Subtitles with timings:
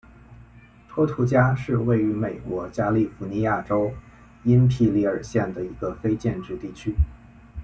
[0.89, 3.91] 托图加是位于美国加利福尼亚州
[4.41, 6.95] 因皮里尔县的一个非建制地区。